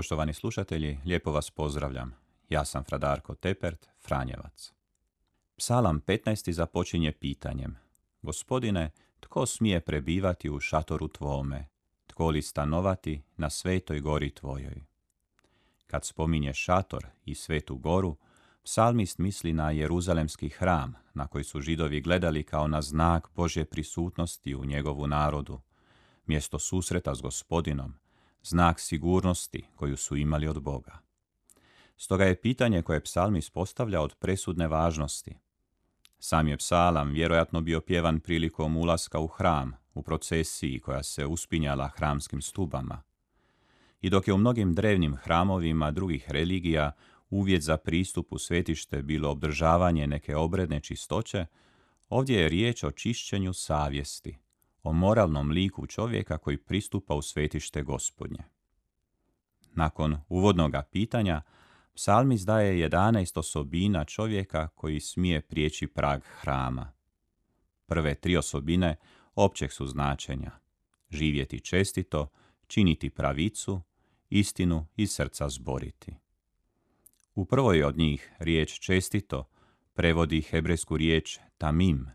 [0.00, 2.14] Poštovani slušatelji, lijepo vas pozdravljam.
[2.48, 4.72] Ja sam Fradarko Tepert, Franjevac.
[5.56, 6.52] Psalam 15.
[6.52, 7.76] započinje pitanjem.
[8.22, 8.90] Gospodine,
[9.20, 11.68] tko smije prebivati u šatoru tvome?
[12.06, 14.82] Tko li stanovati na svetoj gori tvojoj?
[15.86, 18.16] Kad spominje šator i svetu goru,
[18.64, 24.54] psalmist misli na Jeruzalemski hram, na koji su židovi gledali kao na znak Božje prisutnosti
[24.54, 25.60] u njegovu narodu,
[26.26, 27.99] mjesto susreta s gospodinom,
[28.42, 30.98] znak sigurnosti koju su imali od Boga.
[31.96, 35.36] Stoga je pitanje koje psalmi postavlja od presudne važnosti.
[36.18, 41.88] Sam je psalam vjerojatno bio pjevan prilikom ulaska u hram, u procesiji koja se uspinjala
[41.88, 43.02] hramskim stubama.
[44.00, 46.92] I dok je u mnogim drevnim hramovima drugih religija
[47.30, 51.46] uvjet za pristup u svetište bilo obdržavanje neke obredne čistoće,
[52.08, 54.38] ovdje je riječ o čišćenju savjesti,
[54.82, 58.44] o moralnom liku čovjeka koji pristupa u svetište gospodnje.
[59.74, 61.42] Nakon uvodnoga pitanja,
[61.94, 66.92] psalmi daje 11 osobina čovjeka koji smije prijeći prag hrama.
[67.86, 68.96] Prve tri osobine
[69.34, 70.50] općeg su značenja.
[71.10, 72.28] Živjeti čestito,
[72.66, 73.80] činiti pravicu,
[74.30, 76.16] istinu i srca zboriti.
[77.34, 79.48] U prvoj od njih riječ čestito
[79.94, 82.06] prevodi hebrejsku riječ tamim,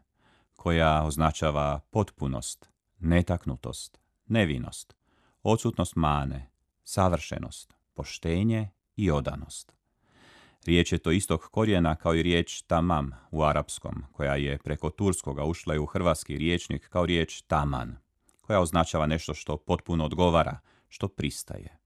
[0.65, 4.95] koja označava potpunost, netaknutost, nevinost,
[5.43, 6.49] odsutnost mane,
[6.83, 9.73] savršenost, poštenje i odanost.
[10.65, 15.43] Riječ je to istog korijena kao i riječ tamam u arapskom, koja je preko turskoga
[15.43, 17.97] ušla i u hrvatski riječnik kao riječ taman,
[18.41, 20.59] koja označava nešto što potpuno odgovara,
[20.89, 21.77] što pristaje.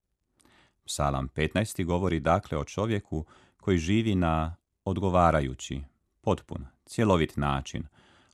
[0.85, 1.85] Psalam 15.
[1.85, 3.25] govori dakle o čovjeku
[3.57, 4.55] koji živi na
[4.85, 5.81] odgovarajući,
[6.21, 7.83] potpun, cjelovit način,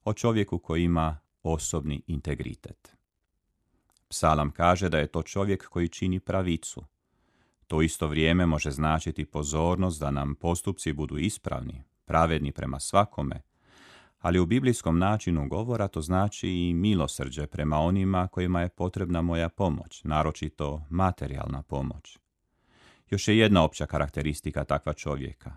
[0.06, 2.96] o čovjeku koji ima osobni integritet.
[4.08, 6.84] Psalam kaže da je to čovjek koji čini pravicu.
[7.68, 13.42] To isto vrijeme može značiti pozornost da nam postupci budu ispravni, pravedni prema svakome,
[14.20, 19.50] ali u biblijskom načinu govora to znači i milosrđe prema onima kojima je potrebna moja
[19.50, 22.20] pomoć, naročito materijalna pomoć.
[23.10, 25.56] Još je jedna opća karakteristika takva čovjeka.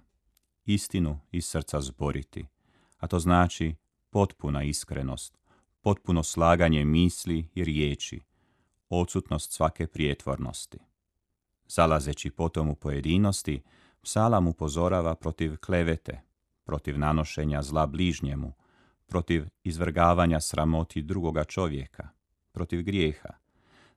[0.64, 2.46] Istinu iz srca zboriti,
[2.98, 3.74] a to znači
[4.10, 5.38] potpuna iskrenost,
[5.80, 8.20] potpuno slaganje misli i riječi,
[8.88, 10.78] odsutnost svake prijetvornosti.
[11.66, 13.62] Zalazeći potom u pojedinosti,
[14.02, 16.20] psalam upozorava protiv klevete,
[16.64, 18.52] protiv nanošenja zla bližnjemu,
[19.06, 22.08] protiv izvrgavanja sramoti drugoga čovjeka,
[22.52, 23.28] protiv grijeha,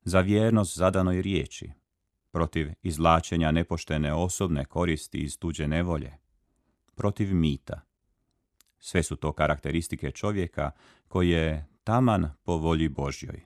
[0.03, 1.72] za vjernost zadanoj riječi,
[2.31, 6.17] protiv izlačenja nepoštene osobne koristi iz tuđe nevolje,
[6.95, 7.81] protiv mita.
[8.83, 10.71] Sve su to karakteristike čovjeka
[11.07, 13.41] koji je taman po volji Božjoj.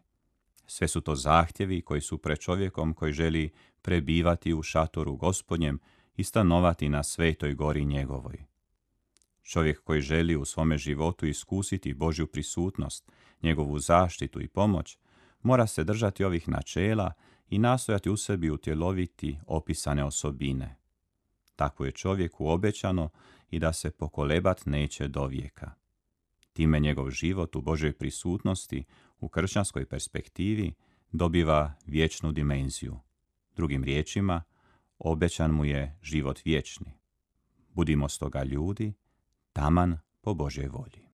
[0.67, 3.49] Sve su to zahtjevi koji su pred čovjekom koji želi
[3.81, 5.79] prebivati u šatoru gospodnjem
[6.15, 8.45] i stanovati na svetoj gori njegovoj.
[9.43, 14.97] Čovjek koji želi u svome životu iskusiti Božju prisutnost, njegovu zaštitu i pomoć,
[15.41, 17.13] mora se držati ovih načela
[17.49, 20.75] i nastojati u sebi utjeloviti opisane osobine.
[21.55, 23.09] Tako je čovjeku obećano
[23.49, 25.71] i da se pokolebat neće do vijeka.
[26.53, 28.83] Time njegov život u Božoj prisutnosti
[29.19, 30.73] u kršćanskoj perspektivi
[31.11, 32.99] dobiva vječnu dimenziju.
[33.55, 34.43] Drugim riječima,
[34.99, 36.93] obećan mu je život vječni.
[37.73, 38.93] Budimo stoga ljudi,
[39.53, 41.04] taman po Božoj volji.